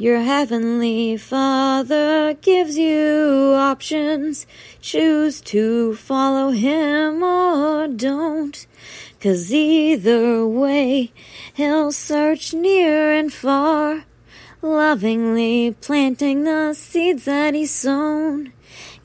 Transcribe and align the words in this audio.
Your 0.00 0.20
heavenly 0.20 1.16
Father 1.16 2.32
gives 2.34 2.78
you 2.78 3.54
options. 3.56 4.46
Choose 4.80 5.40
to 5.40 5.96
follow 5.96 6.50
Him 6.50 7.24
or 7.24 7.88
don't. 7.88 8.64
Cause 9.18 9.52
either 9.52 10.46
way, 10.46 11.12
He'll 11.52 11.90
search 11.90 12.54
near 12.54 13.12
and 13.12 13.32
far, 13.32 14.04
lovingly 14.62 15.74
planting 15.80 16.44
the 16.44 16.74
seeds 16.74 17.24
that 17.24 17.54
He's 17.54 17.74
sown. 17.74 18.52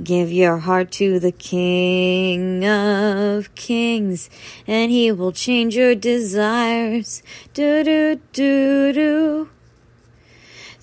Give 0.04 0.32
your 0.32 0.60
heart 0.60 0.92
to 0.92 1.20
the 1.20 1.32
King 1.32 2.64
of 2.66 3.56
Kings, 3.56 4.30
and 4.68 4.92
He 4.92 5.12
will 5.12 5.32
change 5.32 5.76
your 5.76 5.96
desires. 5.96 7.24
Do 7.56 7.84
do 7.84 8.22
do 8.32 8.94
do. 8.94 9.50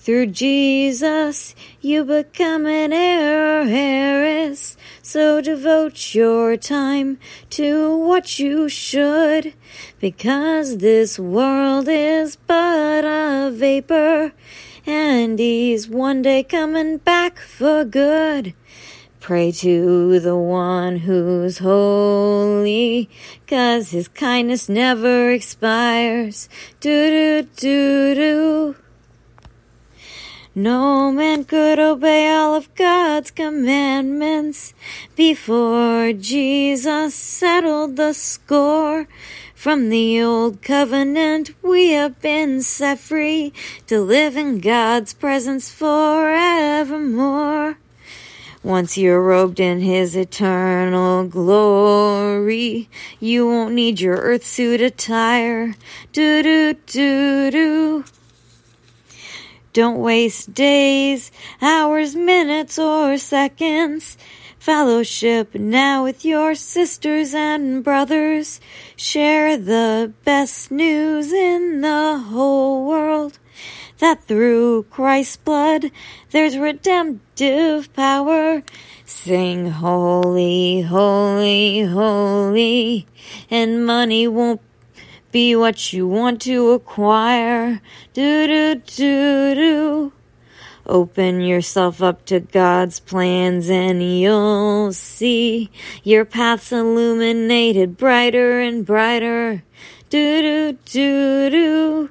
Through 0.01 0.27
Jesus, 0.33 1.53
you 1.79 2.03
become 2.03 2.65
an 2.65 2.91
heir 2.91 3.61
or 3.61 3.67
heiress. 3.67 4.75
So 5.03 5.41
devote 5.41 6.15
your 6.15 6.57
time 6.57 7.19
to 7.51 7.95
what 7.97 8.39
you 8.39 8.67
should, 8.67 9.53
because 9.99 10.77
this 10.77 11.19
world 11.19 11.87
is 11.87 12.35
but 12.35 13.05
a 13.05 13.51
vapor, 13.53 14.33
and 14.87 15.37
He's 15.37 15.87
one 15.87 16.23
day 16.23 16.41
coming 16.41 16.97
back 16.97 17.37
for 17.37 17.85
good. 17.85 18.55
Pray 19.19 19.51
to 19.51 20.19
the 20.19 20.35
one 20.35 20.97
who's 20.97 21.59
holy, 21.59 23.07
cause 23.45 23.91
his 23.91 24.07
kindness 24.07 24.67
never 24.67 25.29
expires. 25.29 26.49
Do 26.79 27.43
do 27.43 27.47
do 27.55 28.15
do. 28.15 28.75
No 30.53 31.13
man 31.13 31.45
could 31.45 31.79
obey 31.79 32.29
all 32.29 32.55
of 32.55 32.75
God's 32.75 33.31
commandments 33.31 34.73
before 35.15 36.11
Jesus 36.11 37.15
settled 37.15 37.95
the 37.95 38.11
score. 38.11 39.07
From 39.55 39.87
the 39.87 40.21
old 40.21 40.61
covenant, 40.61 41.51
we 41.61 41.91
have 41.91 42.21
been 42.21 42.61
set 42.63 42.99
free 42.99 43.53
to 43.87 44.01
live 44.01 44.35
in 44.35 44.59
God's 44.59 45.13
presence 45.13 45.71
forevermore. 45.71 47.77
Once 48.61 48.97
you're 48.97 49.21
robed 49.21 49.61
in 49.61 49.79
His 49.79 50.17
eternal 50.17 51.23
glory, 51.23 52.89
you 53.21 53.47
won't 53.47 53.73
need 53.73 54.01
your 54.01 54.17
earth 54.17 54.45
suit 54.45 54.81
attire. 54.81 55.75
Do 56.11 56.43
do 56.43 56.73
do 56.73 57.51
do. 57.51 58.03
Don't 59.73 59.99
waste 59.99 60.53
days, 60.53 61.31
hours, 61.61 62.13
minutes, 62.13 62.77
or 62.77 63.17
seconds. 63.17 64.17
Fellowship 64.59 65.55
now 65.55 66.03
with 66.03 66.25
your 66.25 66.55
sisters 66.55 67.33
and 67.33 67.81
brothers. 67.81 68.59
Share 68.97 69.57
the 69.57 70.11
best 70.25 70.71
news 70.71 71.31
in 71.31 71.79
the 71.79 72.17
whole 72.17 72.85
world. 72.85 73.39
That 73.99 74.25
through 74.25 74.83
Christ's 74.89 75.37
blood 75.37 75.89
there's 76.31 76.57
redemptive 76.57 77.93
power. 77.93 78.63
Sing 79.05 79.69
holy, 79.69 80.81
holy, 80.81 81.83
holy, 81.83 83.07
and 83.49 83.85
money 83.85 84.27
won't 84.27 84.61
be 85.31 85.55
what 85.55 85.93
you 85.93 86.07
want 86.07 86.41
to 86.41 86.71
acquire. 86.71 87.81
Do 88.13 88.47
do 88.47 88.75
do 88.75 89.55
do. 89.55 90.13
Open 90.85 91.41
yourself 91.41 92.01
up 92.01 92.25
to 92.25 92.39
God's 92.39 92.99
plans 92.99 93.69
and 93.69 94.01
you'll 94.01 94.91
see 94.93 95.69
your 96.03 96.25
paths 96.25 96.71
illuminated 96.71 97.97
brighter 97.97 98.59
and 98.59 98.85
brighter. 98.85 99.63
Do 100.09 100.41
do 100.41 100.77
do 100.85 101.49
do. 101.49 102.09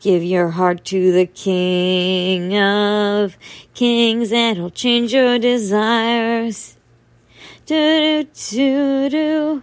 Give 0.00 0.22
your 0.22 0.50
heart 0.50 0.84
to 0.86 1.12
the 1.12 1.26
King 1.26 2.56
of 2.56 3.36
Kings 3.74 4.32
and 4.32 4.58
he'll 4.58 4.70
change 4.70 5.14
your 5.14 5.38
desires. 5.38 6.76
Do 7.66 8.24
do 8.24 8.28
do 8.50 9.08
do. 9.08 9.62